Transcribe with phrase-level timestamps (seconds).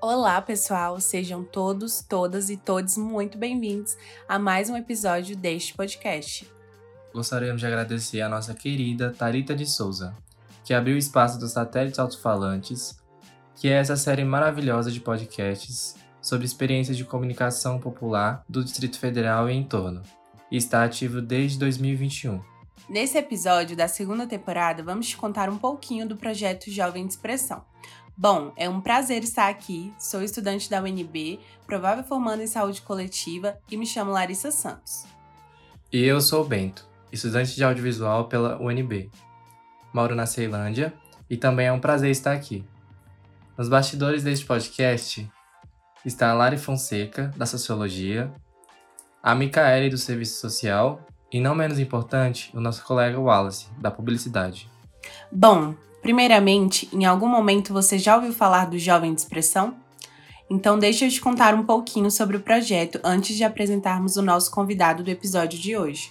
[0.00, 1.00] Olá, pessoal!
[1.00, 3.96] Sejam todos, todas e todos muito bem-vindos
[4.28, 6.48] a mais um episódio deste podcast.
[7.12, 10.14] Gostaríamos de agradecer a nossa querida Tarita de Souza,
[10.62, 12.96] que abriu o espaço dos satélites alto-falantes,
[13.56, 19.50] que é essa série maravilhosa de podcasts sobre experiências de comunicação popular do Distrito Federal
[19.50, 20.00] e em torno,
[20.48, 22.40] e está ativo desde 2021.
[22.88, 27.64] Nesse episódio da segunda temporada, vamos te contar um pouquinho do projeto Jovem de Expressão.
[28.20, 29.94] Bom, é um prazer estar aqui.
[29.96, 35.04] Sou estudante da UNB, provável formando em saúde coletiva e me chamo Larissa Santos.
[35.92, 39.08] E eu sou o Bento, estudante de audiovisual pela UNB.
[39.94, 40.92] Moro na Ceilândia
[41.30, 42.64] e também é um prazer estar aqui.
[43.56, 45.30] Nos bastidores deste podcast
[46.04, 48.32] está a Lari Fonseca, da Sociologia,
[49.22, 54.68] a Micaele, do Serviço Social e, não menos importante, o nosso colega Wallace, da Publicidade.
[55.30, 59.76] Bom, primeiramente, em algum momento você já ouviu falar do Jovem de Expressão?
[60.50, 64.50] Então, deixa eu te contar um pouquinho sobre o projeto antes de apresentarmos o nosso
[64.50, 66.10] convidado do episódio de hoje.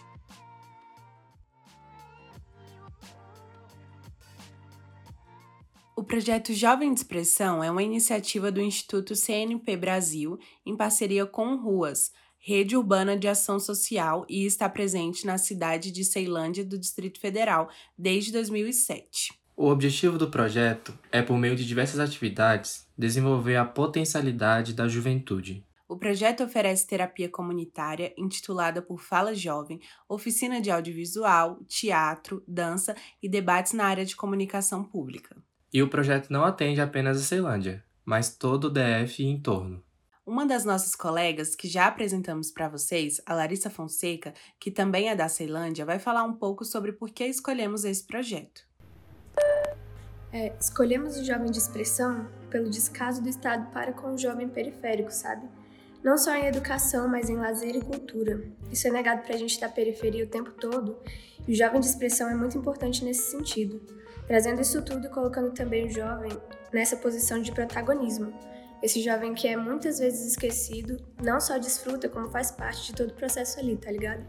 [5.95, 11.55] O projeto Jovem de Expressão é uma iniciativa do Instituto CNP Brasil em parceria com
[11.55, 17.19] Ruas, Rede Urbana de Ação Social, e está presente na cidade de Ceilândia do Distrito
[17.19, 19.36] Federal desde 2007.
[19.59, 25.65] O objetivo do projeto é, por meio de diversas atividades, desenvolver a potencialidade da juventude.
[25.89, 33.27] O projeto oferece terapia comunitária intitulada por Fala Jovem, oficina de audiovisual, teatro, dança e
[33.27, 35.35] debates na área de comunicação pública.
[35.73, 39.83] E o projeto não atende apenas a Ceilândia, mas todo o DF e em torno.
[40.23, 45.15] Uma das nossas colegas que já apresentamos para vocês, a Larissa Fonseca, que também é
[45.15, 48.67] da Ceilândia, vai falar um pouco sobre por que escolhemos esse projeto.
[50.37, 55.09] É, escolhemos o jovem de expressão pelo descaso do Estado para com o jovem periférico,
[55.11, 55.47] sabe?
[56.03, 58.43] Não só em educação, mas em lazer e cultura.
[58.71, 60.95] Isso é negado para a gente da periferia o tempo todo,
[61.47, 63.81] e o jovem de expressão é muito importante nesse sentido,
[64.27, 66.29] trazendo isso tudo e colocando também o jovem
[66.71, 68.31] nessa posição de protagonismo
[68.83, 73.09] esse jovem que é muitas vezes esquecido, não só desfruta, como faz parte de todo
[73.09, 74.23] o processo ali, tá ligado?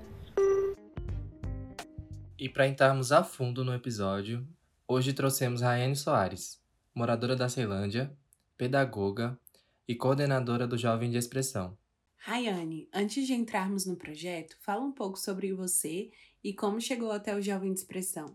[2.38, 4.48] E para entrarmos a fundo no episódio,
[4.88, 6.58] hoje trouxemos Rayane Soares,
[6.94, 8.10] moradora da Ceilândia,
[8.56, 9.38] pedagoga
[9.86, 11.76] e coordenadora do Jovem de Expressão.
[12.16, 16.10] Rayane, antes de entrarmos no projeto, fala um pouco sobre você
[16.42, 18.32] e como chegou até o Jovem de Expressão.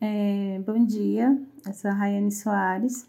[0.00, 1.36] É, bom dia,
[1.66, 3.08] eu sou a Rayane Soares,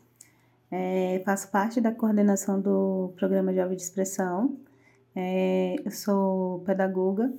[0.71, 4.57] é, faço parte da coordenação do programa Jovem de Expressão.
[5.15, 7.31] É, eu sou pedagoga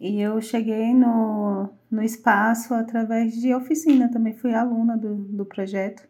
[0.00, 6.08] e eu cheguei no, no espaço através de oficina, também fui aluna do, do projeto.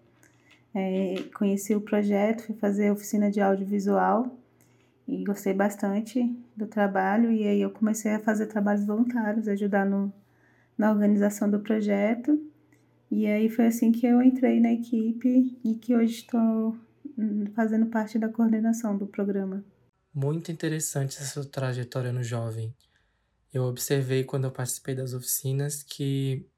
[0.73, 4.39] É, conheci o projeto, fui fazer oficina de audiovisual
[5.09, 6.25] e gostei bastante
[6.57, 7.33] do trabalho.
[7.33, 10.13] E aí eu comecei a fazer trabalhos voluntários, ajudar no,
[10.79, 12.41] na organização do projeto.
[13.11, 16.77] E aí foi assim que eu entrei na equipe e que hoje estou
[17.19, 19.65] hum, fazendo parte da coordenação do programa.
[20.15, 22.73] Muito interessante essa sua trajetória no jovem.
[23.53, 26.49] Eu observei quando eu participei das oficinas que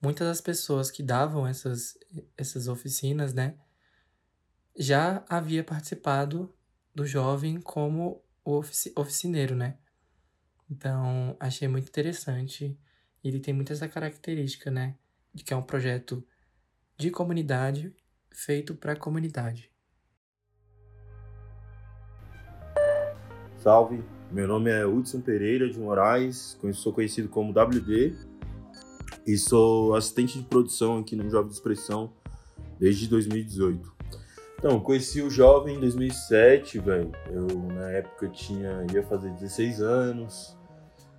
[0.00, 1.98] muitas das pessoas que davam essas,
[2.36, 3.58] essas oficinas, né,
[4.76, 6.54] já havia participado
[6.94, 9.78] do jovem como ofici oficineiro, né?
[10.70, 12.78] Então, achei muito interessante.
[13.22, 14.96] Ele tem muita essa característica, né?
[15.36, 16.26] de que é um projeto
[16.96, 17.94] de comunidade
[18.30, 19.70] feito para a comunidade.
[23.58, 28.14] Salve, meu nome é Hudson Pereira de Moraes, sou conhecido como WD
[29.26, 32.12] e sou assistente de produção aqui no Jovem de Expressão
[32.78, 33.94] desde 2018.
[34.58, 37.12] Então, conheci o Jovem em 2007, velho.
[37.30, 40.56] Eu, na época, tinha ia fazer 16 anos,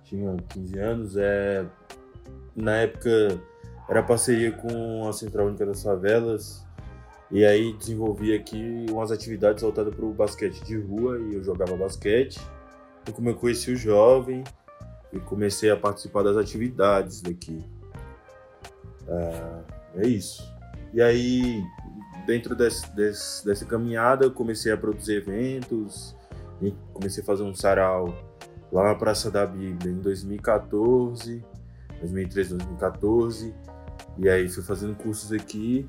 [0.04, 1.16] tinha 15 anos.
[1.16, 1.64] É,
[2.54, 3.40] na época,
[3.88, 6.66] era parceria com a Central Única das Favelas.
[7.30, 11.76] E aí desenvolvi aqui umas atividades voltadas para o basquete de rua e eu jogava
[11.76, 12.40] basquete.
[13.12, 14.44] Como eu conheci o jovem
[15.12, 17.64] e comecei a participar das atividades daqui.
[19.06, 20.42] É, é isso.
[20.92, 21.62] E aí,
[22.26, 26.14] dentro desse, desse, dessa caminhada, eu comecei a produzir eventos,
[26.92, 28.14] comecei a fazer um sarau
[28.72, 31.44] lá na Praça da Bíblia em 2014,
[32.00, 33.54] 2013, 2014.
[34.18, 35.88] E aí fui fazendo cursos aqui.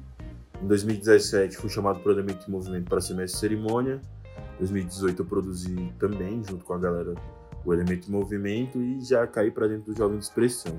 [0.61, 4.01] Em 2017 fui chamado para o Elemento em Movimento para semestre cerimônia.
[4.59, 7.15] Em 2018 eu produzi também, junto com a galera,
[7.65, 10.77] o Elemento em Movimento e já caí para dentro do Jovem de Expressão.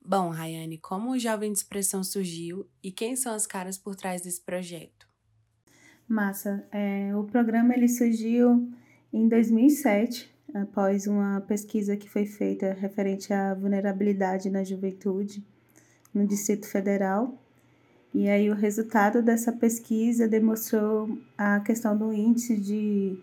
[0.00, 4.22] Bom, Rayane, como o Jovem de Expressão surgiu e quem são as caras por trás
[4.22, 5.08] desse projeto?
[6.06, 6.64] Massa.
[6.70, 8.70] É, o programa ele surgiu
[9.12, 15.44] em 2007, após uma pesquisa que foi feita referente à vulnerabilidade na juventude
[16.14, 17.36] no Distrito Federal.
[18.12, 23.16] E aí o resultado dessa pesquisa demonstrou a questão do índice de,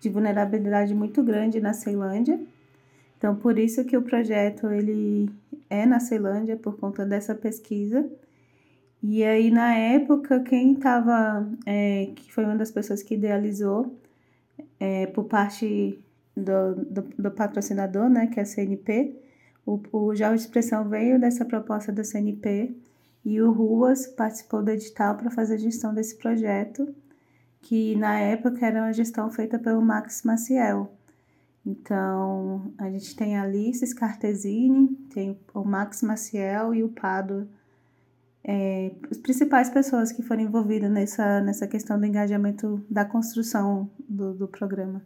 [0.00, 2.40] de vulnerabilidade muito grande na Ceilândia.
[3.16, 5.30] Então, por isso que o projeto ele
[5.70, 8.04] é na Ceilândia, por conta dessa pesquisa.
[9.00, 13.96] E aí, na época, quem estava, é, que foi uma das pessoas que idealizou,
[14.80, 16.00] é, por parte
[16.36, 19.14] do, do, do, patrocinador, né, que é a CNP,
[19.64, 22.74] o, o de Expressão veio dessa proposta da CNP
[23.24, 26.94] e o Ruas participou do edital para fazer a gestão desse projeto,
[27.60, 30.92] que na época era uma gestão feita pelo Max Maciel.
[31.64, 37.48] Então, a gente tem a Alice Scartesini, tem o Max Maciel e o Pado,
[38.42, 44.34] é, as principais pessoas que foram envolvidas nessa, nessa questão do engajamento da construção do,
[44.34, 45.00] do programa.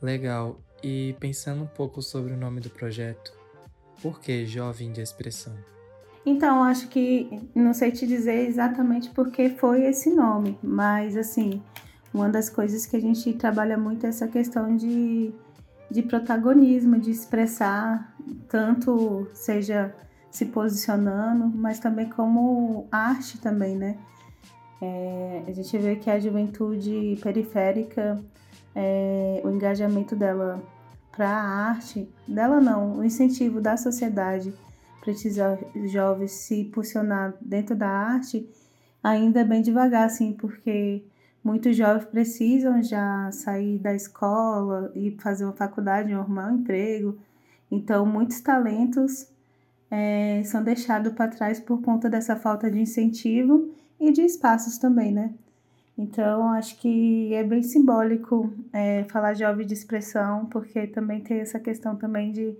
[0.00, 0.58] Legal.
[0.82, 3.32] E pensando um pouco sobre o nome do projeto,
[4.00, 5.75] por que Jovem de Expressão?
[6.26, 11.62] Então, acho que não sei te dizer exatamente por que foi esse nome, mas assim,
[12.12, 15.32] uma das coisas que a gente trabalha muito é essa questão de,
[15.88, 18.12] de protagonismo, de expressar
[18.48, 19.94] tanto seja
[20.28, 23.96] se posicionando, mas também como arte também, né?
[24.82, 28.20] É, a gente vê que a juventude periférica,
[28.74, 30.60] é, o engajamento dela
[31.12, 34.52] para a arte, dela não, o incentivo da sociedade
[35.06, 35.36] para esses
[35.92, 38.48] jovens se posicionar dentro da arte
[39.00, 41.04] ainda bem devagar, assim, porque
[41.44, 47.16] muitos jovens precisam já sair da escola e fazer uma faculdade, arrumar um emprego.
[47.70, 49.28] Então, muitos talentos
[49.88, 53.70] é, são deixados para trás por conta dessa falta de incentivo
[54.00, 55.32] e de espaços também, né?
[55.96, 61.60] Então, acho que é bem simbólico é, falar jovem de expressão, porque também tem essa
[61.60, 62.56] questão também de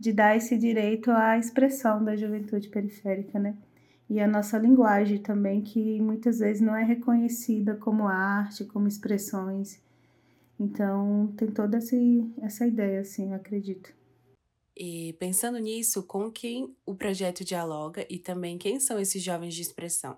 [0.00, 3.54] de dar esse direito à expressão da juventude periférica, né?
[4.08, 9.78] E a nossa linguagem também, que muitas vezes não é reconhecida como arte, como expressões.
[10.58, 13.92] Então, tem toda esse, essa ideia, assim, eu acredito.
[14.74, 19.60] E pensando nisso, com quem o projeto dialoga e também quem são esses jovens de
[19.60, 20.16] expressão?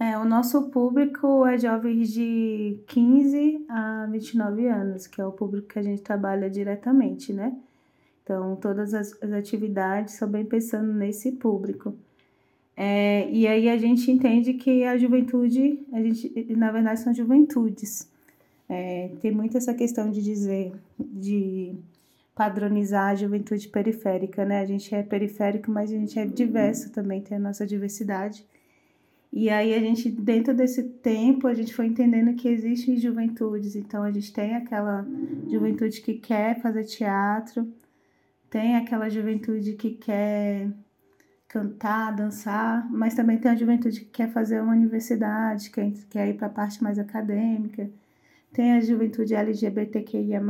[0.00, 5.68] É, o nosso público é jovens de 15 a 29 anos, que é o público
[5.68, 7.54] que a gente trabalha diretamente, né?
[8.22, 11.94] Então, todas as, as atividades são bem pensando nesse público.
[12.76, 18.10] É, e aí a gente entende que a juventude, a gente, na verdade, são juventudes.
[18.68, 21.74] É, tem muito essa questão de dizer, de
[22.34, 24.60] padronizar a juventude periférica, né?
[24.60, 28.44] A gente é periférico, mas a gente é diverso também, tem a nossa diversidade.
[29.32, 33.76] E aí a gente, dentro desse tempo, a gente foi entendendo que existem juventudes.
[33.76, 35.06] Então a gente tem aquela
[35.50, 37.66] juventude que quer fazer teatro,
[38.52, 40.68] tem aquela juventude que quer
[41.48, 46.34] cantar, dançar, mas também tem a juventude que quer fazer uma universidade, que quer ir
[46.34, 47.90] para a parte mais acadêmica.
[48.52, 50.42] Tem a juventude LGBTQIA,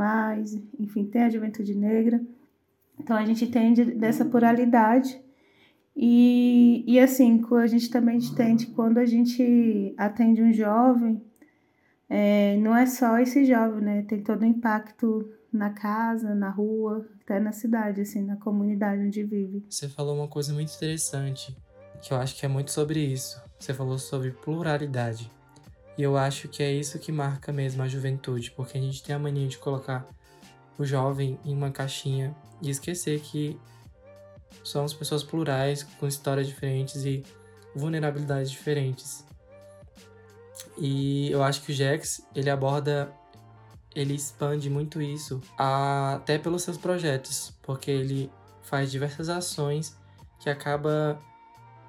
[0.77, 2.21] enfim, tem a juventude negra.
[2.99, 5.17] Então a gente entende dessa pluralidade.
[5.95, 11.21] E, e assim, a gente também entende quando a gente atende um jovem,
[12.09, 14.01] é, não é só esse jovem, né?
[14.03, 19.23] Tem todo o impacto na casa, na rua, até na cidade, assim, na comunidade onde
[19.23, 19.65] vive.
[19.69, 21.55] Você falou uma coisa muito interessante,
[22.01, 23.41] que eu acho que é muito sobre isso.
[23.59, 25.31] Você falou sobre pluralidade.
[25.97, 29.15] E eu acho que é isso que marca mesmo a juventude, porque a gente tem
[29.15, 30.07] a mania de colocar
[30.77, 33.59] o jovem em uma caixinha e esquecer que
[34.63, 37.23] somos pessoas plurais, com histórias diferentes e
[37.75, 39.23] vulnerabilidades diferentes.
[40.77, 43.13] E eu acho que o Jex, ele aborda
[43.95, 48.31] ele expande muito isso até pelos seus projetos, porque ele
[48.63, 49.95] faz diversas ações
[50.39, 51.21] que acaba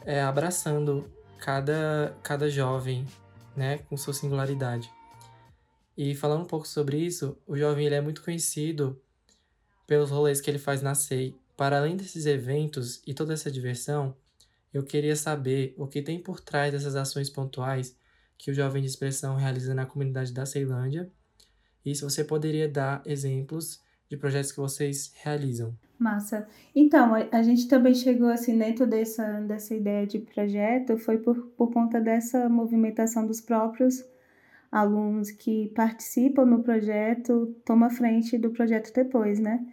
[0.05, 3.07] é, abraçando cada, cada jovem,
[3.57, 4.91] né, com sua singularidade.
[5.97, 9.01] E falando um pouco sobre isso, o jovem ele é muito conhecido
[9.87, 11.35] pelos rolês que ele faz na SEI.
[11.57, 14.17] Para além desses eventos e toda essa diversão,
[14.73, 17.97] eu queria saber o que tem por trás dessas ações pontuais
[18.39, 21.11] que o Jovem de Expressão realiza na comunidade da Ceilândia
[21.85, 25.77] e se você poderia dar exemplos de projetos que vocês realizam.
[25.99, 26.47] Massa.
[26.75, 31.73] Então, a, gente também chegou assim dentro dessa, dessa ideia de projeto, foi por, por
[31.73, 34.05] conta dessa movimentação dos próprios
[34.71, 39.65] alunos que participam no projeto, toma frente do projeto depois, né?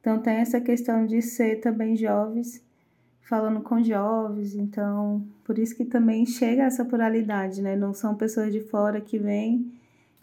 [0.00, 2.64] Então tem essa questão de ser também jovens,
[3.20, 7.76] falando com jovens, então por isso que também chega essa pluralidade, né?
[7.76, 9.72] Não são pessoas de fora que vêm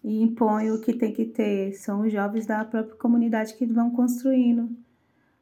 [0.04, 3.90] e impõem o que tem que ter, são os jovens da própria comunidade que vão
[3.90, 4.70] construindo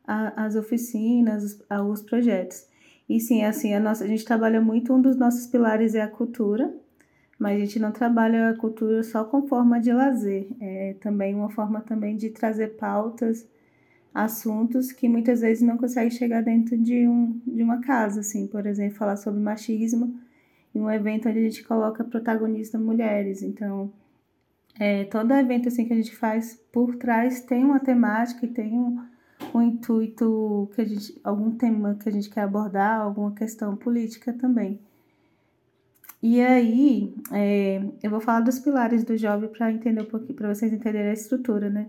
[0.06, 1.60] a, as oficinas, os,
[1.90, 2.68] os projetos.
[3.10, 6.08] E sim, assim, a, nossa, a gente trabalha muito, um dos nossos pilares é a
[6.08, 6.72] cultura,
[7.40, 11.50] mas a gente não trabalha a cultura só com forma de lazer, é também uma
[11.50, 13.48] forma também de trazer pautas,
[14.14, 18.66] assuntos que muitas vezes não consegue chegar dentro de, um, de uma casa, assim, por
[18.66, 20.20] exemplo, falar sobre machismo
[20.76, 23.92] em um evento onde a gente coloca protagonistas mulheres, então
[24.80, 28.74] é, todo evento assim que a gente faz por trás tem uma temática e tem
[28.74, 29.04] um,
[29.54, 34.34] um intuito que a gente algum tema que a gente quer abordar, alguma questão política
[34.34, 34.80] também.
[36.24, 40.54] E aí, é, eu vou falar dos pilares do jovem para entender um pouquinho, para
[40.54, 41.88] vocês entenderem a estrutura, né?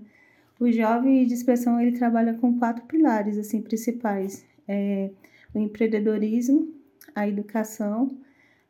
[0.63, 5.11] O jovem de expressão ele trabalha com quatro pilares assim principais: é,
[5.53, 6.73] o empreendedorismo,
[7.17, 8.17] a educação,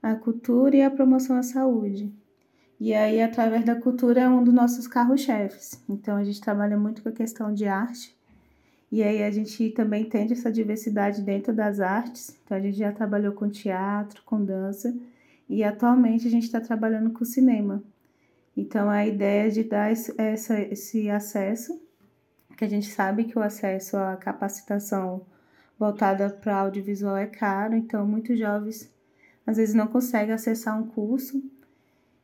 [0.02, 2.10] a cultura e a promoção à saúde.
[2.80, 5.84] E aí, através da cultura, é um dos nossos carros-chefes.
[5.86, 8.16] Então, a gente trabalha muito com a questão de arte.
[8.90, 12.34] E aí, a gente também entende essa diversidade dentro das artes.
[12.42, 14.96] Então, a gente já trabalhou com teatro, com dança.
[15.46, 17.84] E atualmente a gente está trabalhando com cinema.
[18.56, 21.80] Então a ideia é de dar esse, essa, esse acesso,
[22.56, 25.26] que a gente sabe que o acesso à capacitação
[25.78, 28.92] voltada para audiovisual é caro, então muitos jovens
[29.46, 31.42] às vezes não conseguem acessar um curso.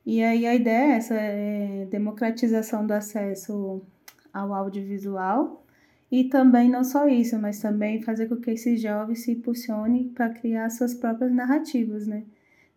[0.07, 3.83] E aí a ideia é essa, é democratização do acesso
[4.33, 5.65] ao audiovisual
[6.11, 10.31] e também não só isso, mas também fazer com que esses jovens se impulsionem para
[10.31, 12.25] criar suas próprias narrativas, né?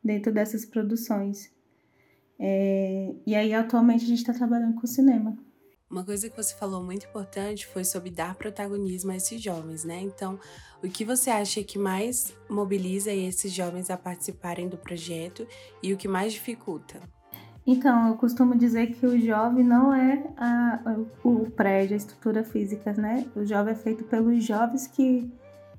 [0.03, 1.51] dentro dessas produções.
[2.43, 5.37] É, e aí, atualmente, a gente está trabalhando com cinema.
[5.87, 10.01] Uma coisa que você falou muito importante foi sobre dar protagonismo a esses jovens, né?
[10.01, 10.39] Então,
[10.81, 15.45] o que você acha que mais mobiliza esses jovens a participarem do projeto
[15.83, 16.99] e o que mais dificulta?
[17.67, 22.93] Então, eu costumo dizer que o jovem não é a, o prédio, a estrutura física,
[22.93, 23.27] né?
[23.35, 25.31] O jovem é feito pelos jovens que,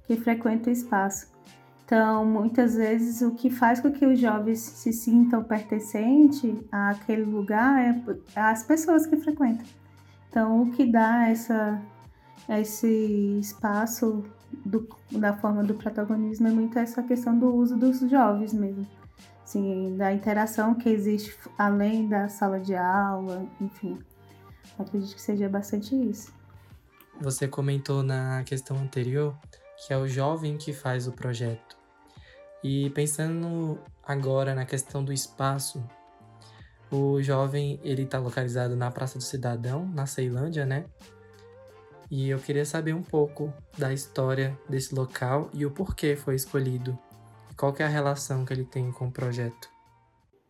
[0.05, 1.32] que frequentam o espaço.
[1.93, 7.85] Então, muitas vezes, o que faz com que os jovens se sintam pertencentes àquele lugar
[8.35, 9.67] é as pessoas que frequentam.
[10.27, 11.83] Então, o que dá essa,
[12.49, 14.25] esse espaço
[14.65, 18.89] do, da forma do protagonismo é muito essa questão do uso dos jovens mesmo.
[19.45, 23.99] Assim, da interação que existe além da sala de aula, enfim.
[24.79, 26.33] Acredito que seja bastante isso.
[27.21, 29.37] Você comentou na questão anterior
[29.87, 31.72] que é o jovem que faz o projeto.
[32.63, 35.83] E pensando agora na questão do espaço,
[36.91, 40.85] o jovem ele está localizado na Praça do Cidadão, na Ceilândia, né?
[42.11, 46.99] E eu queria saber um pouco da história desse local e o porquê foi escolhido.
[47.57, 49.71] Qual é a relação que ele tem com o projeto.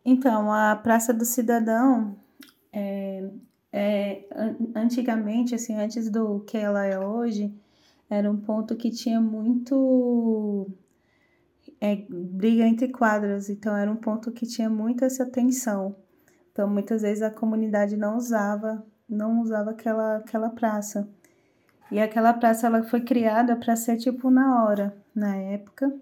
[0.03, 2.17] Então, a Praça do Cidadão,
[2.71, 3.29] é,
[3.71, 4.25] é,
[4.75, 7.53] antigamente, assim, antes do que ela é hoje,
[8.09, 10.67] era um ponto que tinha muito
[11.83, 15.93] é, briga entre quadras, então era um ponto que tinha muito essa tensão.
[16.49, 21.09] Então muitas vezes a comunidade não usava, não usava aquela aquela praça.
[21.91, 25.93] E aquela praça ela foi criada para ser tipo na hora, na época.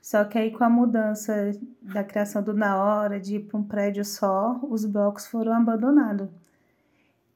[0.00, 3.62] Só que aí com a mudança da criação do na hora de ir para um
[3.62, 6.30] prédio só, os blocos foram abandonados.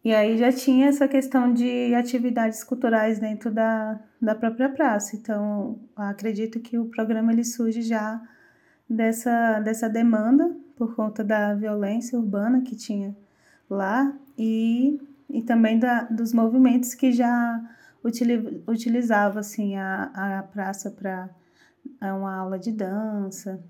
[0.04, 5.16] E aí já tinha essa questão de atividades culturais dentro da, da própria praça.
[5.16, 8.20] Então, acredito que o programa ele surge já
[8.88, 13.16] dessa, dessa demanda por conta da violência urbana que tinha
[13.68, 17.62] lá e, e também da, dos movimentos que já
[18.04, 21.30] utili, utilizavam assim, a, a praça para
[22.02, 23.64] uma aula de dança.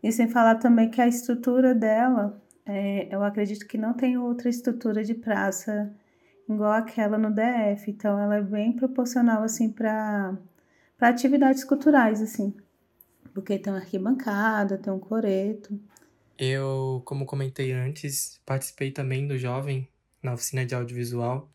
[0.00, 4.48] E sem falar também que a estrutura dela é, eu acredito que não tem outra
[4.48, 5.92] estrutura de praça
[6.48, 10.36] igual aquela no DF, então ela é bem proporcional assim para
[10.96, 12.54] para atividades culturais assim.
[13.32, 15.78] Porque tem uma arquibancada, tem um coreto.
[16.38, 19.88] Eu, como comentei antes, participei também do Jovem
[20.22, 21.50] na oficina de audiovisual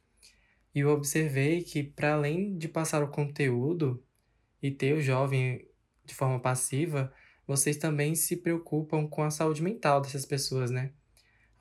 [0.74, 4.04] e eu observei que para além de passar o conteúdo
[4.62, 5.68] e ter o jovem
[6.04, 7.14] de forma passiva,
[7.46, 10.92] vocês também se preocupam com a saúde mental dessas pessoas, né?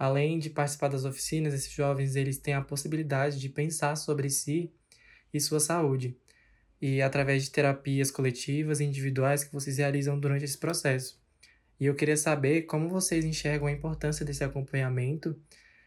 [0.02, 4.68] Além de participar das oficinas, esses jovens eles têm a possibilidade de pensar sobre si
[5.32, 6.18] e sua saúde,
[6.80, 11.22] e através de terapias coletivas e individuais que vocês realizam durante esse processo.
[11.78, 15.40] E eu queria saber como vocês enxergam a importância desse acompanhamento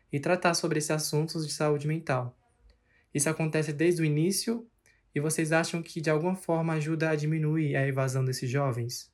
[0.10, 2.40] e tratar sobre esses assuntos de saúde mental.
[3.14, 4.66] Isso acontece desde o início
[5.14, 9.12] E vocês acham que de alguma forma ajuda a diminuir a evasão desses jovens?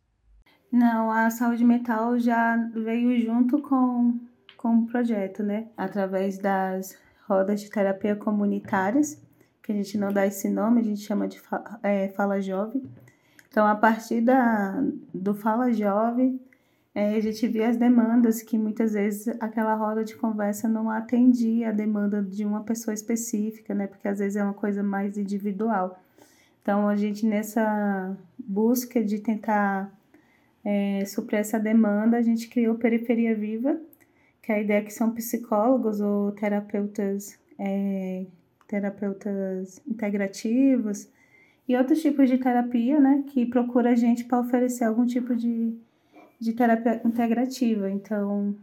[0.71, 4.19] Não, a saúde mental já veio junto com,
[4.61, 5.67] com o projeto, né?
[5.75, 6.95] Através das
[7.27, 9.19] rodas de terapia comunitárias,
[9.63, 11.41] que a gente não dá esse nome, a gente chama de
[11.81, 12.83] é, Fala Jovem.
[13.49, 14.81] Então, a partir da,
[15.13, 16.39] do Fala Jovem,
[16.93, 21.69] é, a gente via as demandas que muitas vezes aquela roda de conversa não atendia
[21.69, 23.87] a demanda de uma pessoa específica, né?
[23.87, 25.99] Porque às vezes é uma coisa mais individual.
[26.61, 29.91] Então, a gente nessa busca de tentar
[30.63, 33.79] é, suprir essa demanda, a gente criou Periferia Viva,
[34.41, 38.25] que a ideia é que são psicólogos ou terapeutas, é,
[38.67, 41.07] terapeutas integrativos
[41.67, 43.23] e outros tipos de terapia, né?
[43.27, 45.75] Que procura a gente para oferecer algum tipo de
[46.41, 47.87] de terapia integrativa.
[47.91, 48.55] Então,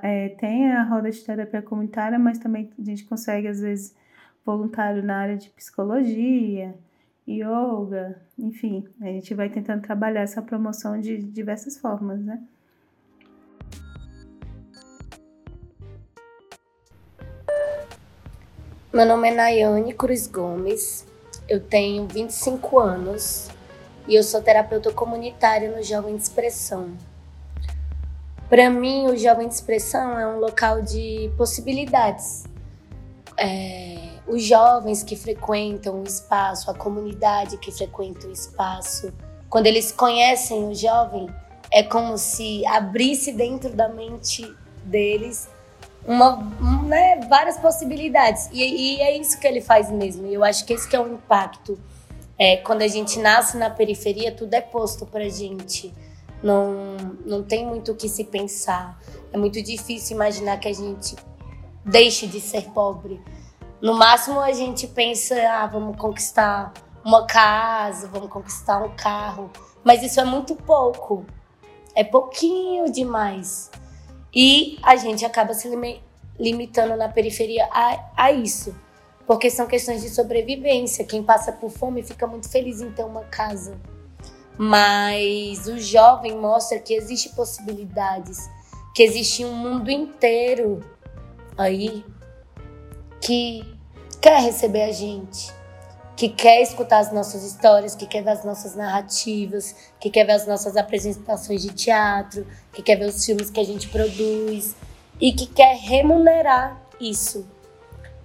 [0.00, 3.96] é, tem a roda de terapia comunitária, mas também a gente consegue, às vezes,
[4.44, 6.72] voluntário na área de psicologia,
[7.28, 12.40] yoga, enfim, a gente vai tentando trabalhar essa promoção de diversas formas, né?
[18.96, 21.04] Meu nome é Nayane Cruz Gomes,
[21.46, 23.50] eu tenho 25 anos
[24.08, 26.96] e eu sou terapeuta comunitária no Jovem de Expressão.
[28.48, 32.44] Para mim, o Jovem de Expressão é um local de possibilidades.
[33.36, 39.12] É, os jovens que frequentam o espaço, a comunidade que frequenta o espaço,
[39.50, 41.28] quando eles conhecem o jovem,
[41.70, 44.50] é como se abrisse dentro da mente
[44.86, 45.54] deles
[46.06, 46.36] uma,
[46.86, 48.48] né, várias possibilidades.
[48.52, 48.62] E,
[48.96, 50.26] e, é isso que ele faz mesmo.
[50.26, 51.78] E eu acho que esse que é o impacto.
[52.38, 55.92] É, quando a gente nasce na periferia, tudo é posto pra gente
[56.42, 58.98] não, não tem muito o que se pensar.
[59.32, 61.16] É muito difícil imaginar que a gente
[61.84, 63.20] deixe de ser pobre.
[63.80, 66.72] No máximo a gente pensa, ah, vamos conquistar
[67.04, 69.50] uma casa, vamos conquistar um carro.
[69.84, 71.24] Mas isso é muito pouco.
[71.94, 73.70] É pouquinho demais.
[74.36, 75.66] E a gente acaba se
[76.38, 78.76] limitando na periferia a, a isso.
[79.26, 81.04] Porque são questões de sobrevivência.
[81.04, 83.76] Quem passa por fome fica muito feliz em ter uma casa
[84.58, 88.48] mas o jovem mostra que existe possibilidades,
[88.94, 90.80] que existe um mundo inteiro
[91.56, 92.04] aí
[93.20, 93.62] que
[94.20, 95.52] quer receber a gente,
[96.16, 100.32] que quer escutar as nossas histórias, que quer ver as nossas narrativas, que quer ver
[100.32, 104.74] as nossas apresentações de teatro, que quer ver os filmes que a gente produz
[105.20, 107.46] e que quer remunerar isso.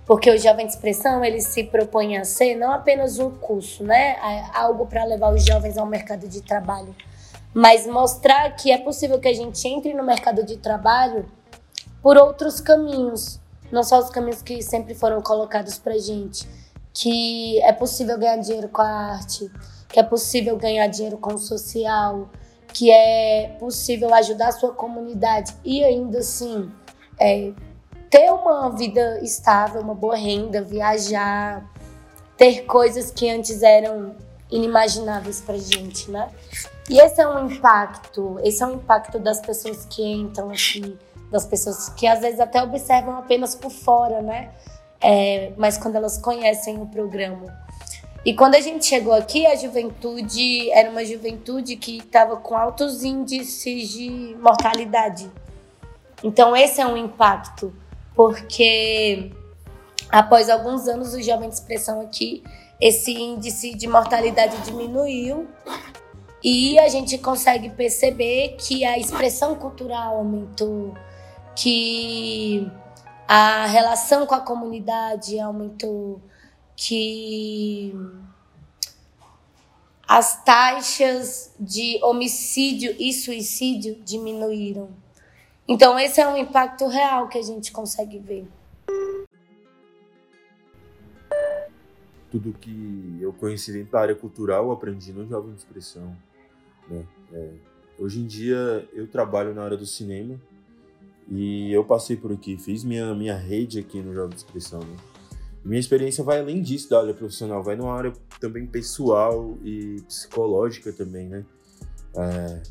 [0.05, 4.15] Porque o Jovem de Expressão, ele se propõe a ser não apenas um curso, né?
[4.53, 6.95] Algo para levar os jovens ao mercado de trabalho,
[7.53, 11.25] mas mostrar que é possível que a gente entre no mercado de trabalho
[12.01, 13.39] por outros caminhos,
[13.71, 16.47] não só os caminhos que sempre foram colocados para gente,
[16.93, 19.51] que é possível ganhar dinheiro com a arte,
[19.87, 22.29] que é possível ganhar dinheiro com o social,
[22.73, 26.71] que é possível ajudar a sua comunidade e ainda assim
[27.19, 27.51] é,
[28.09, 31.63] ter uma vida estável, uma boa renda, viajar,
[32.37, 34.15] ter coisas que antes eram
[34.49, 36.29] inimagináveis pra gente, né?
[36.89, 40.97] E esse é um impacto, esse é um impacto das pessoas que entram aqui,
[41.31, 44.51] das pessoas que às vezes até observam apenas por fora, né?
[45.01, 47.59] É, mas quando elas conhecem o programa.
[48.23, 53.03] E quando a gente chegou aqui, a juventude era uma juventude que estava com altos
[53.03, 55.29] índices de mortalidade.
[56.23, 57.73] Então, esse é um impacto
[58.15, 59.31] porque
[60.09, 62.43] após alguns anos o jovem de expressão aqui,
[62.79, 65.47] esse índice de mortalidade diminuiu
[66.43, 70.93] e a gente consegue perceber que a expressão cultural aumentou,
[71.55, 72.69] que
[73.33, 76.21] a relação com a comunidade aumentou,
[76.75, 77.95] que
[80.05, 84.89] as taxas de homicídio e suicídio diminuíram.
[85.65, 88.45] Então, esse é um impacto real que a gente consegue ver.
[92.29, 96.13] Tudo que eu conheci dentro da área cultural, eu aprendi no Jovem de Expressão.
[96.89, 97.05] Né?
[97.31, 97.49] É,
[97.97, 100.37] hoje em dia, eu trabalho na área do cinema
[101.33, 104.81] e eu passei por aqui, fiz minha, minha rede aqui no Jovem de Expressão.
[104.81, 104.97] Né?
[105.63, 110.91] Minha experiência vai além disso da área profissional, vai numa área também pessoal e psicológica
[110.91, 111.45] também, né?
[112.17, 112.61] É,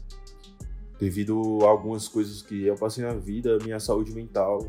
[0.98, 4.68] devido a algumas coisas que eu passei na vida, minha saúde mental,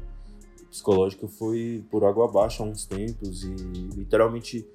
[0.69, 3.54] psicológica foi por água abaixo há uns tempos e
[3.93, 4.65] literalmente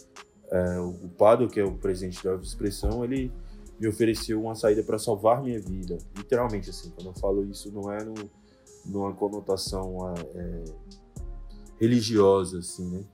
[0.51, 3.33] é, o Pado, que é o presidente da expressão, ele
[3.81, 6.91] me ofereceu uma saída para salvar minha vida, literalmente assim.
[6.91, 8.15] Quando eu falo isso, não é no,
[8.87, 10.65] numa conotação é,
[11.79, 13.05] religiosa assim, né?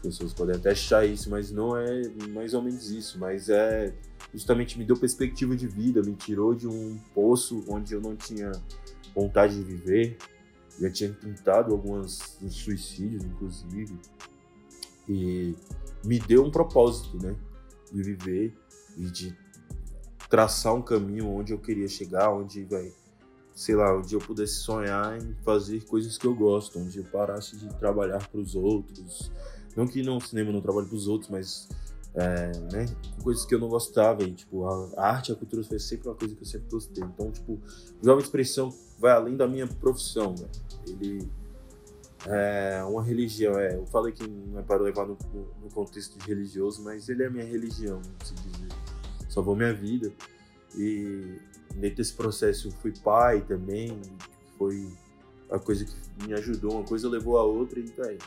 [0.00, 3.18] pessoas podem até achar isso, mas não é mais ou menos isso.
[3.18, 3.94] Mas é
[4.32, 8.50] justamente me deu perspectiva de vida, me tirou de um poço onde eu não tinha
[9.14, 10.16] vontade de viver.
[10.80, 13.98] Já tinha tentado alguns suicídios, inclusive.
[15.08, 15.54] E
[16.04, 17.36] me deu um propósito, né?
[17.92, 18.54] De viver
[18.96, 19.36] e de
[20.28, 22.92] traçar um caminho onde eu queria chegar, onde, vai,
[23.60, 27.58] sei lá, onde eu pudesse sonhar em fazer coisas que eu gosto, onde eu parasse
[27.58, 29.30] de trabalhar para os outros.
[29.76, 31.68] Não que no cinema não trabalhe para os outros, mas
[32.14, 32.86] é, né,
[33.22, 34.22] coisas que eu não gostava.
[34.22, 37.04] E, tipo, a, arte a cultura foi sempre uma coisa que eu sempre gostei.
[37.04, 37.60] Então, tipo,
[38.02, 40.48] Jovem Expressão vai além da minha profissão, né?
[40.88, 41.30] Ele
[42.26, 43.74] é uma religião, é.
[43.74, 45.18] Eu falei que não é para levar no,
[45.62, 48.68] no, contexto religioso, mas ele é a minha religião, se dizer.
[49.28, 50.10] Salvou minha vida.
[50.74, 51.36] E
[51.74, 54.00] dentro desse processo eu fui pai também,
[54.58, 54.86] foi
[55.50, 55.94] a coisa que
[56.26, 58.18] me ajudou, uma coisa levou a outra e tá aí.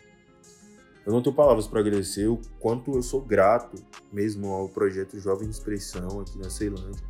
[1.05, 3.75] Eu não tenho palavras para agradecer o quanto eu sou grato
[4.11, 7.03] mesmo ao projeto Jovem Expressão aqui na Ceilândia.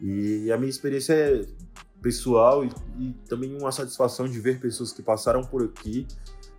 [0.00, 1.46] E a minha experiência é
[2.00, 6.06] pessoal e, e também uma satisfação de ver pessoas que passaram por aqui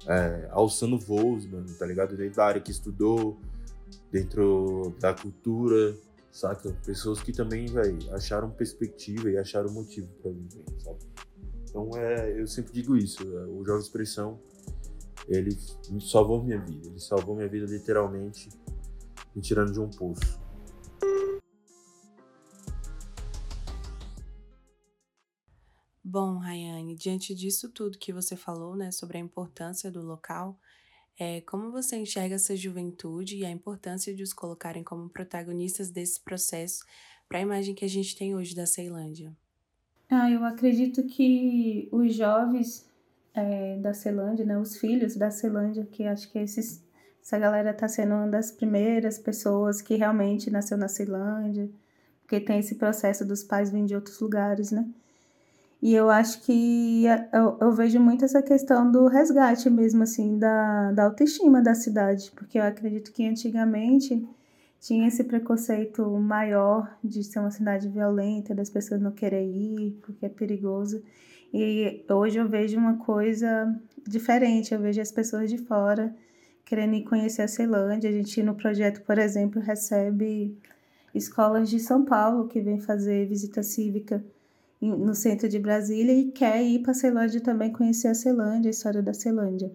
[0.06, 2.16] é, alçando voos, mano, tá ligado?
[2.16, 3.40] Dentro da área que estudou,
[4.12, 5.96] dentro da cultura,
[6.38, 6.72] saca?
[6.86, 11.00] Pessoas que também, velho, acharam perspectiva e acharam motivo para viver, sabe?
[11.70, 14.40] Então, é, eu sempre digo isso, é, o Jovem Expressão
[15.28, 15.52] ele
[16.00, 16.88] salvou minha vida.
[16.88, 18.50] Ele salvou minha vida literalmente,
[19.36, 20.40] me tirando de um poço.
[26.02, 30.58] Bom, Rayane, diante disso tudo que você falou, né, sobre a importância do local,
[31.20, 36.22] é, como você enxerga essa juventude e a importância de os colocarem como protagonistas desse
[36.22, 36.86] processo
[37.28, 39.36] para a imagem que a gente tem hoje da Ceilândia?
[40.10, 42.88] Ah, eu acredito que os jovens
[43.34, 46.84] é, da Celândia, né, os filhos da Celândia, que acho que esses,
[47.22, 51.70] essa galera está sendo uma das primeiras pessoas que realmente nasceu na Celândia,
[52.22, 54.88] porque tem esse processo dos pais vindo de outros lugares, né?
[55.82, 60.92] E eu acho que eu, eu, vejo muito essa questão do resgate mesmo, assim, da,
[60.92, 64.28] da autoestima da cidade, porque eu acredito que antigamente
[64.80, 70.26] tinha esse preconceito maior de ser uma cidade violenta, das pessoas não querem ir porque
[70.26, 71.04] é perigoso.
[71.54, 73.74] E hoje eu vejo uma coisa
[74.08, 76.14] diferente, eu vejo as pessoas de fora
[76.66, 78.10] querendo ir conhecer a Ceilândia.
[78.10, 80.58] A gente no projeto, por exemplo, recebe
[81.14, 84.24] escolas de São Paulo que vêm fazer visita cívica
[84.80, 88.72] no centro de Brasília e quer ir para a Ceilândia também conhecer a Ceilândia, a
[88.72, 89.72] história da Ceilândia.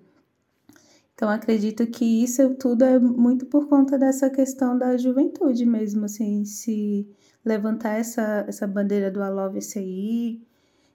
[1.15, 6.45] Então acredito que isso tudo é muito por conta dessa questão da juventude mesmo, assim,
[6.45, 7.09] se
[7.45, 10.43] levantar essa, essa bandeira do Alove CI,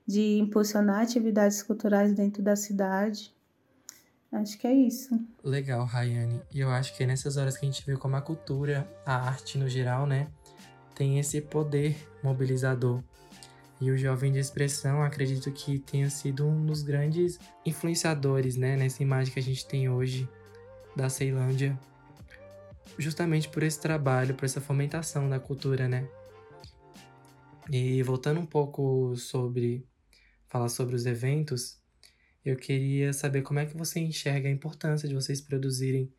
[0.06, 3.36] de impulsionar atividades culturais dentro da cidade.
[4.32, 5.18] Acho que é isso.
[5.44, 6.42] Legal, Rayane.
[6.54, 9.16] E eu acho que é nessas horas que a gente vê como a cultura, a
[9.16, 10.28] arte no geral, né,
[10.96, 13.02] tem esse poder mobilizador.
[13.80, 19.04] E o Jovem de Expressão, acredito que tenha sido um dos grandes influenciadores, né, nessa
[19.04, 20.28] imagem que a gente tem hoje
[20.96, 21.78] da Ceilândia.
[22.98, 26.10] Justamente por esse trabalho, por essa fomentação da cultura, né?
[27.70, 29.86] E voltando um pouco sobre
[30.48, 31.80] falar sobre os eventos,
[32.44, 36.12] eu queria saber como é que você enxerga a importância de vocês produzirem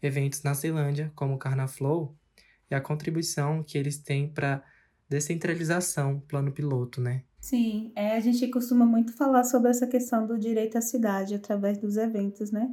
[0.00, 2.14] eventos na Ceilândia, como o Carnaflow,
[2.70, 4.62] e a contribuição que eles têm para
[5.12, 7.22] descentralização, plano piloto, né?
[7.40, 11.76] Sim, é, a gente costuma muito falar sobre essa questão do direito à cidade através
[11.78, 12.72] dos eventos, né?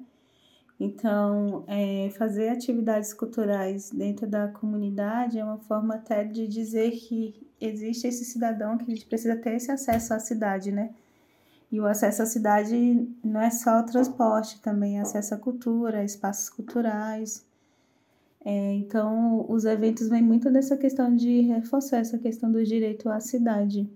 [0.79, 7.45] Então, é, fazer atividades culturais dentro da comunidade é uma forma até de dizer que
[7.59, 10.91] existe esse cidadão que a gente precisa ter esse acesso à cidade, né?
[11.69, 16.03] E o acesso à cidade não é só o transporte, também é acesso à cultura,
[16.05, 17.45] espaços culturais.
[18.45, 23.19] É, então, os eventos vêm muito dessa questão de reforçar essa questão do direito à
[23.19, 23.89] cidade.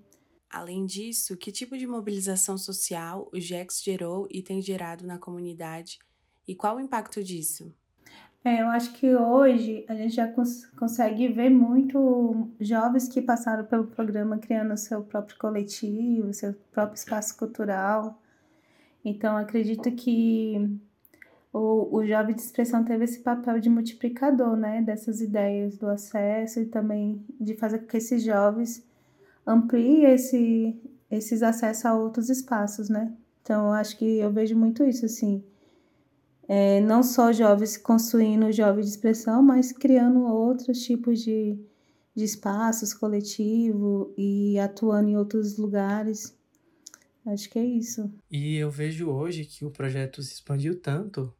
[0.50, 5.98] Além disso, que tipo de mobilização social o GEX gerou e tem gerado na comunidade
[6.48, 7.74] e qual o impacto disso?
[8.46, 13.66] É, eu acho que hoje a gente já cons consegue ver muito jovens que passaram
[13.66, 18.22] pelo programa criando seu próprio coletivo, seu próprio espaço cultural.
[19.04, 20.78] Então, acredito que
[21.54, 26.60] o, o jovem de expressão teve esse papel de multiplicador, né, dessas ideias do acesso
[26.60, 28.84] e também de fazer com que esses jovens
[29.46, 30.76] ampliem esse,
[31.12, 33.14] esses acessos a outros espaços, né.
[33.44, 35.44] Então, eu acho que eu vejo muito isso, assim,
[36.48, 41.58] é, não só jovens construindo jovem de expressão, mas criando outros tipos de,
[42.16, 46.36] de espaços coletivos e atuando em outros lugares.
[47.26, 48.12] Acho que é isso.
[48.30, 51.34] E eu vejo hoje que o projeto se expandiu tanto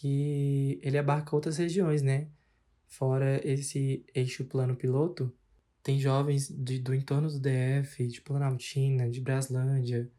[0.00, 2.28] que ele abarca outras regiões, né?
[2.86, 5.32] Fora esse eixo plano piloto,
[5.82, 10.10] tem jovens de, do entorno do DF, de Planaltina, de Braslândia,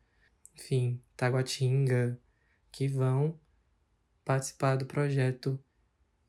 [0.56, 2.20] enfim, Taguatinga,
[2.72, 3.40] que vão
[4.26, 5.60] participar do projeto.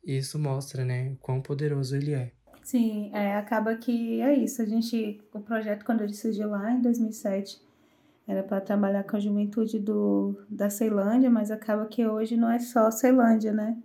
[0.04, 2.32] E isso mostra, né, quão poderoso ele é.
[2.62, 4.62] Sim, é, acaba que é isso.
[4.62, 7.60] A gente, o projeto, quando ele surgiu lá em 2007,
[8.26, 12.58] era para trabalhar com a juventude do, da Ceilândia, mas acaba que hoje não é
[12.58, 13.76] só Ceilândia, né?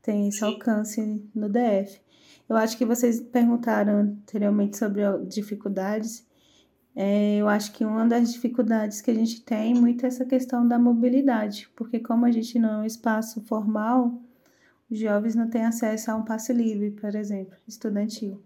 [0.00, 2.00] Tem esse alcance no DF.
[2.48, 6.26] Eu acho que vocês perguntaram anteriormente sobre dificuldades.
[6.96, 10.66] É, eu acho que uma das dificuldades que a gente tem muito é essa questão
[10.66, 14.22] da mobilidade, porque como a gente não é um espaço formal,
[14.90, 18.40] os jovens não têm acesso a um passe livre, por exemplo, estudantil.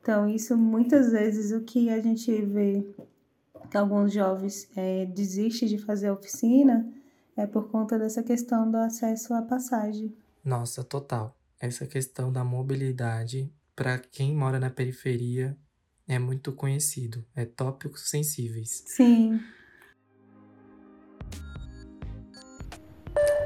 [0.00, 2.84] Então, isso muitas vezes o que a gente vê
[3.70, 6.90] que alguns jovens é, desistem de fazer a oficina
[7.36, 10.16] é por conta dessa questão do acesso à passagem.
[10.44, 11.36] Nossa, total.
[11.60, 15.56] Essa questão da mobilidade, para quem mora na periferia,
[16.08, 17.24] é muito conhecido.
[17.34, 18.84] É tópicos sensíveis.
[18.86, 19.40] Sim.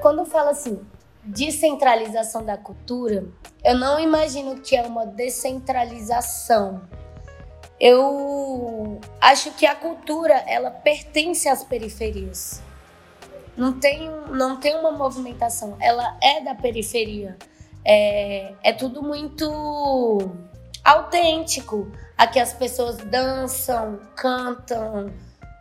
[0.03, 0.81] Quando fala assim,
[1.25, 3.27] descentralização da cultura,
[3.65, 6.83] eu não imagino que é uma descentralização
[7.81, 12.63] eu acho que a cultura ela pertence às periferias.
[13.57, 17.37] Não tem, não tem uma movimentação, ela é da periferia.
[17.85, 20.31] É, é tudo muito
[20.85, 21.91] autêntico.
[22.17, 25.13] Aqui as pessoas dançam, cantam,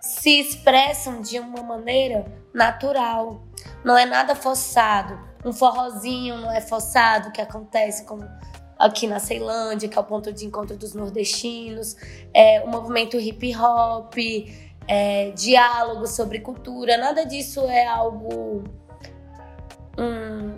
[0.01, 3.41] se expressam de uma maneira natural.
[3.83, 5.17] Não é nada forçado.
[5.43, 8.27] Um forrozinho não é forçado que acontece como
[8.79, 11.97] aqui na Ceilândia, que é o ponto de encontro dos nordestinos,
[12.33, 14.15] é, o movimento hip hop,
[14.87, 18.63] é, diálogo sobre cultura, nada disso é algo
[19.97, 20.55] hum,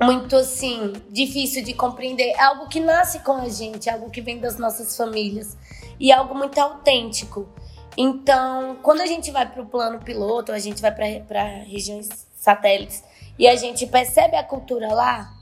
[0.00, 4.20] muito assim difícil de compreender, é algo que nasce com a gente, é algo que
[4.20, 5.56] vem das nossas famílias.
[5.98, 7.48] E é algo muito autêntico.
[7.96, 13.04] Então, quando a gente vai para o plano piloto, a gente vai para regiões satélites
[13.38, 15.32] e a gente percebe a cultura lá,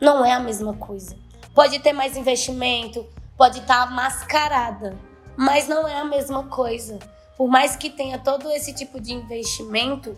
[0.00, 1.16] não é a mesma coisa.
[1.54, 3.06] Pode ter mais investimento,
[3.36, 4.96] pode estar tá mascarada,
[5.36, 6.98] mas não é a mesma coisa.
[7.36, 10.16] Por mais que tenha todo esse tipo de investimento,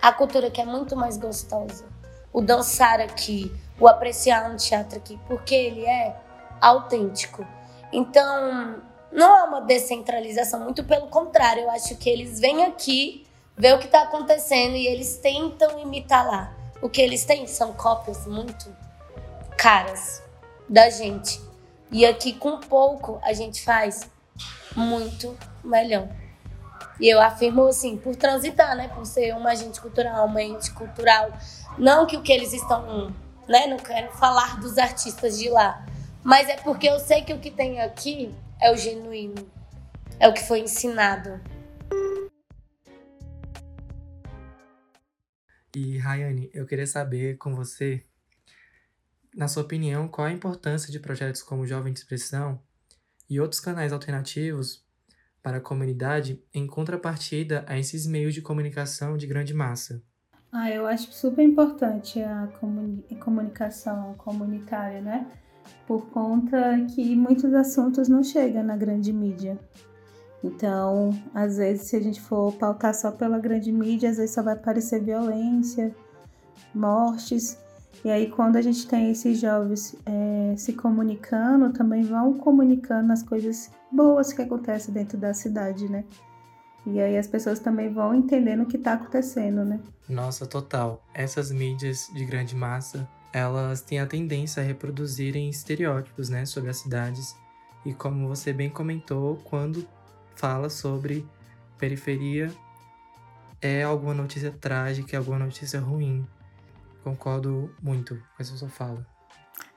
[0.00, 1.86] a cultura que é muito mais gostosa.
[2.32, 6.14] O dançar aqui, o apreciar um teatro aqui, porque ele é
[6.60, 7.46] autêntico.
[7.92, 13.74] Então, não é uma descentralização, muito pelo contrário, eu acho que eles vêm aqui, ver
[13.74, 16.54] o que está acontecendo e eles tentam imitar lá.
[16.82, 18.70] O que eles têm são cópias muito
[19.58, 20.22] caras
[20.68, 21.40] da gente.
[21.90, 24.08] E aqui com pouco a gente faz
[24.76, 26.08] muito melhor.
[27.00, 28.88] E eu afirmo assim, por transitar, né?
[28.88, 31.32] Por ser uma agente cultural, uma ente cultural.
[31.76, 33.12] Não que o que eles estão,
[33.48, 33.66] né?
[33.66, 35.84] Não quero falar dos artistas de lá.
[36.22, 39.48] Mas é porque eu sei que o que tem aqui é o genuíno.
[40.20, 41.40] É o que foi ensinado.
[45.74, 48.04] E Rayane, eu queria saber com você
[49.38, 52.60] na sua opinião, qual a importância de projetos como Jovem de Expressão
[53.30, 54.84] e outros canais alternativos
[55.40, 60.02] para a comunidade em contrapartida a esses meios de comunicação de grande massa?
[60.50, 62.48] Ah, eu acho super importante a
[63.20, 65.30] comunicação comunitária, né?
[65.86, 69.56] Por conta que muitos assuntos não chegam na grande mídia.
[70.42, 74.42] Então, às vezes, se a gente for pautar só pela grande mídia, às vezes só
[74.42, 75.94] vai aparecer violência,
[76.74, 77.67] mortes.
[78.04, 83.22] E aí, quando a gente tem esses jovens é, se comunicando, também vão comunicando as
[83.22, 86.04] coisas boas que acontecem dentro da cidade, né?
[86.86, 89.80] E aí as pessoas também vão entendendo o que está acontecendo, né?
[90.08, 91.04] Nossa, total.
[91.12, 96.78] Essas mídias de grande massa, elas têm a tendência a reproduzirem estereótipos, né, sobre as
[96.78, 97.36] cidades.
[97.84, 99.86] E como você bem comentou, quando
[100.34, 101.26] fala sobre
[101.76, 102.50] periferia,
[103.60, 106.26] é alguma notícia trágica, é alguma notícia ruim.
[107.08, 109.06] Concordo muito com essa sua fala.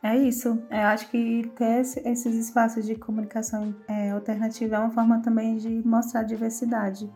[0.03, 0.49] É isso.
[0.69, 5.69] Eu acho que ter esses espaços de comunicação é, alternativa é uma forma também de
[5.69, 7.09] mostrar a diversidade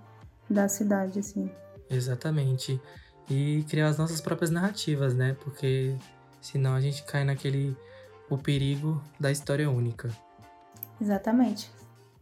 [0.50, 1.52] da cidade, assim.
[1.90, 2.80] Exatamente.
[3.30, 5.36] E criar as nossas próprias narrativas, né?
[5.44, 5.98] Porque
[6.40, 7.76] senão a gente cai naquele
[8.30, 10.10] o perigo da história única.
[11.02, 11.70] Exatamente.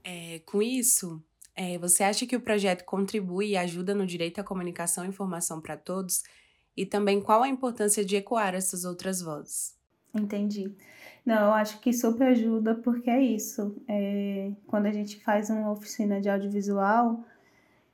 [0.03, 1.21] É, com isso,
[1.55, 5.61] é, você acha que o projeto contribui e ajuda no direito à comunicação e informação
[5.61, 6.23] para todos?
[6.75, 9.75] E também qual a importância de ecoar essas outras vozes?
[10.13, 10.75] Entendi.
[11.25, 13.75] Não, eu acho que super ajuda porque é isso.
[13.87, 17.23] É, quando a gente faz uma oficina de audiovisual,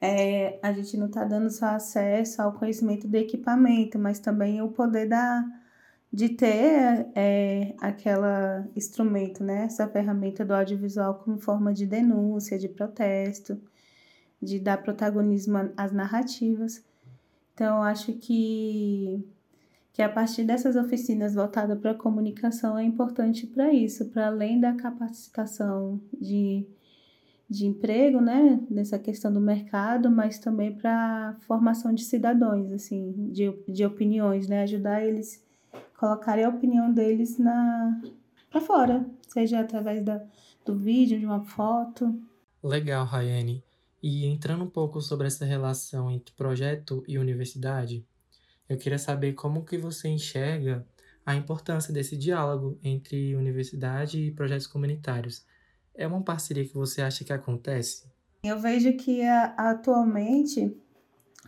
[0.01, 4.69] é, a gente não está dando só acesso ao conhecimento do equipamento, mas também o
[4.69, 5.45] poder da,
[6.11, 9.65] de ter é, aquela instrumento, né?
[9.65, 13.61] Essa ferramenta do audiovisual como forma de denúncia, de protesto,
[14.41, 16.83] de dar protagonismo às narrativas.
[17.59, 19.21] Então, acho que,
[19.91, 24.61] que a partir dessas oficinas voltadas para a comunicação é importante para isso, para além
[24.61, 26.65] da capacitação de
[27.49, 33.51] de emprego, né, nessa questão do mercado, mas também para formação de cidadãos, assim, de,
[33.67, 35.43] de opiniões, né, ajudar eles
[35.97, 37.99] colocarem a opinião deles na
[38.51, 40.23] para fora, seja através da,
[40.63, 42.21] do vídeo, de uma foto.
[42.63, 43.63] Legal, Rayane.
[44.01, 48.05] E entrando um pouco sobre essa relação entre projeto e universidade,
[48.67, 50.85] eu queria saber como que você enxerga
[51.25, 55.45] a importância desse diálogo entre universidade e projetos comunitários
[55.99, 58.05] é uma parceria que você acha que acontece?
[58.41, 59.21] Eu vejo que
[59.57, 60.73] atualmente,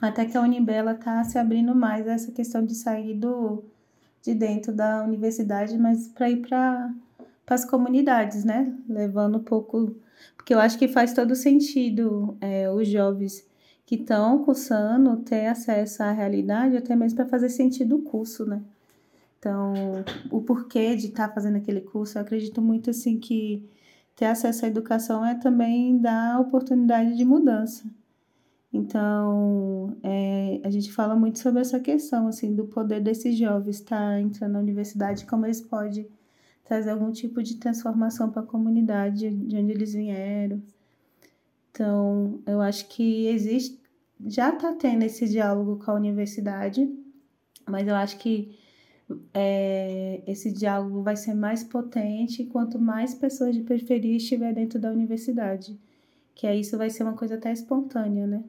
[0.02, 3.64] até que a Unibela está se abrindo mais essa questão de sair do,
[4.22, 6.94] de dentro da universidade, mas para ir para
[7.48, 8.78] as comunidades, né?
[8.90, 9.96] Levando um pouco.
[10.36, 13.46] Porque eu acho que faz todo sentido é, os jovens
[13.86, 18.62] que estão cursando ter acesso à realidade, até mesmo para fazer sentido o curso, né?
[19.38, 19.74] Então,
[20.32, 23.68] o porquê de estar tá fazendo aquele curso, eu acredito muito assim que
[24.16, 27.84] ter acesso à educação é também dar oportunidade de mudança.
[28.74, 33.98] Então, é, a gente fala muito sobre essa questão, assim, do poder desses jovens estar
[33.98, 36.08] tá entrando na universidade, como eles podem
[36.72, 40.64] trazer algum tipo de transformação para a comunidade de onde eles vieram.
[41.70, 43.78] Então, eu acho que existe,
[44.26, 46.90] já está tendo esse diálogo com a universidade,
[47.68, 48.58] mas eu acho que
[49.34, 54.92] é, esse diálogo vai ser mais potente quanto mais pessoas de periferia estiver dentro da
[54.92, 55.78] universidade.
[56.34, 58.46] Que aí isso vai ser uma coisa até espontânea, né?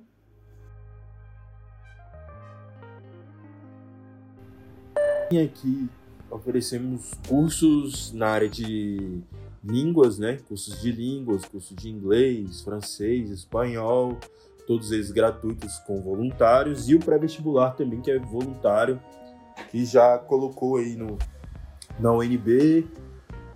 [5.44, 5.90] Aqui
[6.32, 9.20] oferecemos cursos na área de
[9.62, 10.38] línguas, né?
[10.48, 14.18] Cursos de línguas, cursos de inglês, francês, espanhol,
[14.66, 19.00] todos eles gratuitos com voluntários e o pré-vestibular também que é voluntário
[19.70, 21.18] que já colocou aí no,
[21.98, 22.86] na UNB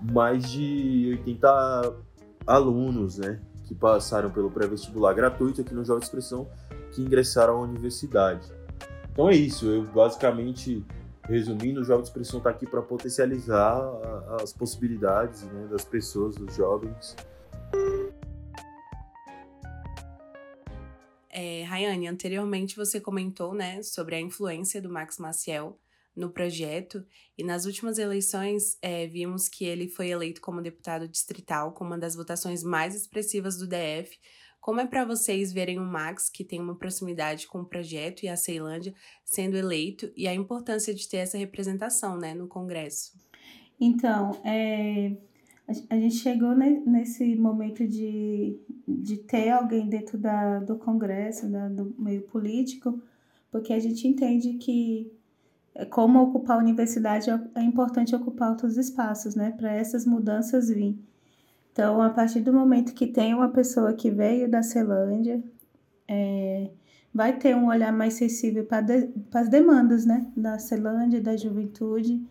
[0.00, 1.94] mais de 80
[2.46, 6.48] alunos, né, que passaram pelo pré-vestibular gratuito aqui no Jovem Expressão,
[6.92, 8.46] que ingressaram à universidade.
[9.10, 10.84] Então é isso, eu basicamente,
[11.28, 13.80] resumindo, o Jovem Expressão está aqui para potencializar
[14.40, 17.16] as possibilidades né, das pessoas, dos jovens.
[21.28, 25.78] É, Rayane, anteriormente você comentou né, sobre a influência do Max Maciel
[26.16, 27.04] no projeto
[27.36, 31.98] e nas últimas eleições é, vimos que ele foi eleito como deputado distrital com uma
[31.98, 34.18] das votações mais expressivas do DF.
[34.66, 38.28] Como é para vocês verem o Max, que tem uma proximidade com o projeto e
[38.28, 38.92] a Ceilândia,
[39.24, 43.12] sendo eleito e a importância de ter essa representação né, no Congresso?
[43.80, 45.16] Então, é,
[45.88, 52.22] a gente chegou nesse momento de, de ter alguém dentro da, do Congresso, do meio
[52.22, 53.00] político,
[53.52, 55.12] porque a gente entende que
[55.76, 60.98] é como ocupar a universidade é importante ocupar outros espaços, né, para essas mudanças vir.
[61.76, 65.44] Então, a partir do momento que tem uma pessoa que veio da Celândia,
[66.08, 66.70] é,
[67.12, 72.26] vai ter um olhar mais sensível para de, as demandas, né, da Celândia, da juventude.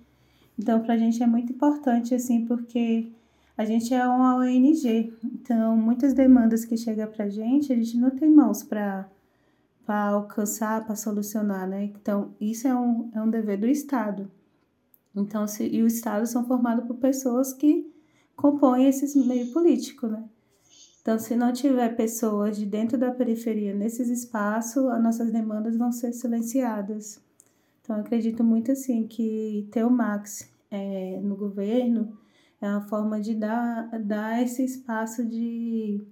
[0.57, 3.11] Então, para a gente é muito importante, assim, porque
[3.55, 7.99] a gente é uma ONG, então muitas demandas que chegam para a gente, a gente
[7.99, 9.07] não tem mãos para
[9.87, 11.83] alcançar, para solucionar, né?
[11.83, 14.27] Então, isso é um, é um dever do Estado.
[15.15, 17.93] Então, se, e o Estado são formados por pessoas que
[18.35, 20.23] compõem esse meio político, né?
[21.01, 25.91] Então, se não tiver pessoas de dentro da periferia nesses espaços, as nossas demandas vão
[25.91, 27.21] ser silenciadas.
[27.81, 32.17] Então, acredito muito assim que ter o Max é, no governo
[32.59, 36.03] é uma forma de dar, dar esse espaço de,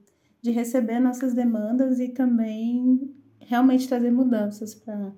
[0.41, 5.11] de receber nossas demandas e também realmente trazer mudanças para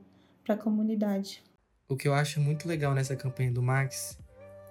[0.48, 1.44] a comunidade.
[1.90, 4.18] O que eu acho muito legal nessa campanha do Max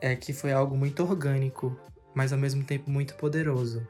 [0.00, 1.78] é que foi algo muito orgânico,
[2.14, 3.86] mas ao mesmo tempo muito poderoso.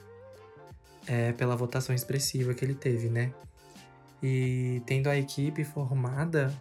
[1.07, 3.33] É, pela votação expressiva que ele teve, né?
[4.23, 6.53] E tendo a equipe formada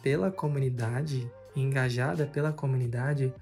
[0.00, 3.34] pela comunidade, engajada pela comunidade,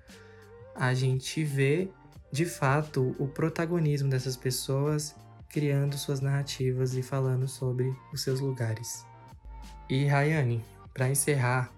[0.75, 1.91] a gente vê
[2.33, 5.15] de fato o protagonismo dessas pessoas
[5.49, 9.05] criando suas narrativas e falando sobre os seus lugares.
[9.89, 11.71] E Rayane, para encerrar,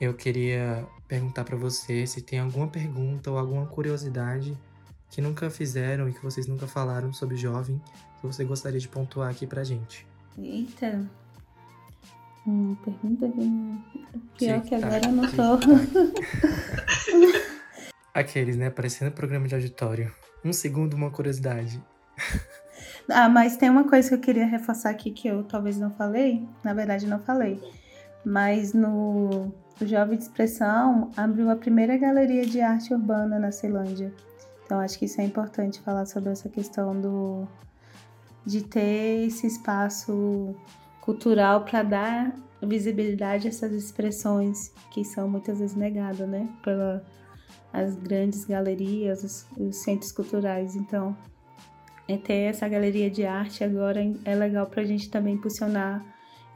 [0.00, 4.56] eu queria perguntar para você se tem alguma pergunta ou alguma curiosidade
[5.10, 7.80] que nunca fizeram e que vocês nunca falaram sobre jovem
[8.20, 10.06] que você gostaria de pontuar aqui pra gente.
[10.38, 11.08] Eita.
[12.46, 14.18] Hum, pergunta que.
[14.38, 15.58] Pior que agora Tic-tac, eu não tô.
[18.14, 18.70] Aqueles, né?
[18.70, 20.12] Parecendo programa de auditório.
[20.44, 21.82] Um segundo, uma curiosidade.
[23.08, 26.44] Ah, mas tem uma coisa que eu queria reforçar aqui que eu talvez não falei.
[26.64, 27.62] Na verdade, não falei.
[28.24, 34.12] Mas no o Jovem de Expressão abriu a primeira galeria de arte urbana na Ceilândia.
[34.66, 37.46] Então, acho que isso é importante falar sobre essa questão do
[38.44, 40.54] de ter esse espaço
[41.00, 46.48] cultural para dar visibilidade a essas expressões que são muitas vezes negadas, né?
[46.62, 47.04] Pela
[47.72, 50.74] as grandes galerias, os, os centros culturais.
[50.74, 51.16] Então,
[52.08, 56.04] é ter essa galeria de arte agora é legal para a gente também impulsionar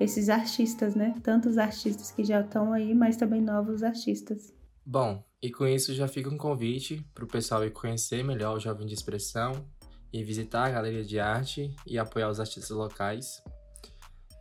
[0.01, 1.15] esses artistas, né?
[1.23, 4.53] Tantos artistas que já estão aí, mas também novos artistas.
[4.85, 8.61] Bom, e com isso já fica um convite para o pessoal ir conhecer melhor o
[8.61, 9.65] Jovem de Expressão
[10.13, 13.43] e visitar a galeria de arte e apoiar os artistas locais.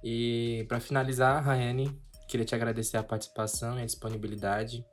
[0.03, 1.97] E para finalizar, Rayane,
[2.27, 4.85] queria te agradecer a participação e a disponibilidade.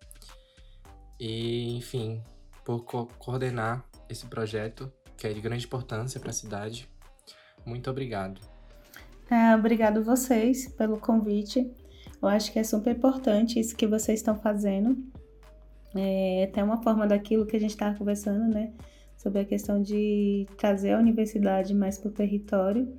[1.18, 2.22] E, enfim,
[2.64, 6.88] por co coordenar esse projeto, que é de grande importância para a cidade.
[7.64, 8.40] Muito obrigado.
[9.30, 11.68] É, obrigado vocês pelo convite.
[12.22, 14.96] Eu acho que é super importante isso que vocês estão fazendo.
[15.98, 18.72] É até uma forma daquilo que a gente estava conversando, né?
[19.16, 22.96] Sobre a questão de trazer a universidade mais para o território.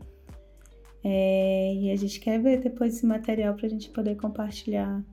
[1.04, 5.04] É, e a gente quer ver depois esse material para a gente poder compartilhar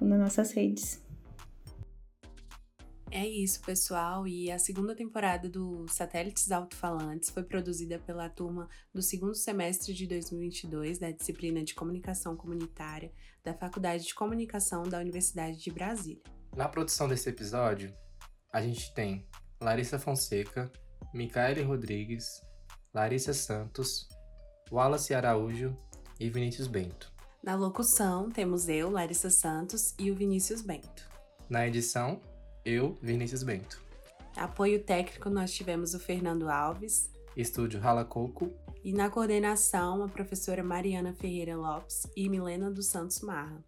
[0.00, 1.02] nas nossas redes.
[3.10, 4.28] É isso, pessoal.
[4.28, 10.06] E a segunda temporada do Satélites Alto-Falantes foi produzida pela turma do segundo semestre de
[10.06, 13.10] 2022 da disciplina de Comunicação Comunitária
[13.42, 16.37] da Faculdade de Comunicação da Universidade de Brasília.
[16.58, 17.94] Na produção desse episódio,
[18.52, 19.24] a gente tem
[19.60, 20.68] Larissa Fonseca,
[21.14, 22.42] Micaele Rodrigues,
[22.92, 24.08] Larissa Santos,
[24.68, 25.78] Wallace Araújo
[26.18, 27.12] e Vinícius Bento.
[27.44, 31.08] Na locução, temos eu, Larissa Santos, e o Vinícius Bento.
[31.48, 32.20] Na edição,
[32.64, 33.80] eu, Vinícius Bento.
[34.36, 37.08] Apoio técnico, nós tivemos o Fernando Alves.
[37.36, 38.52] Estúdio Rala Coco.
[38.82, 43.64] E na coordenação, a professora Mariana Ferreira Lopes e Milena dos Santos Marra.